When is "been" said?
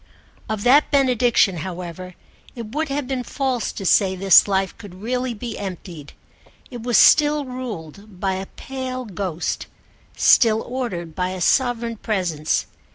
3.07-3.21